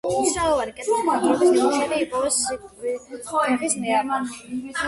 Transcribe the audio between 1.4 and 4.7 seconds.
ნიმუშები იპოვეს სკვითების ნეაპოლში.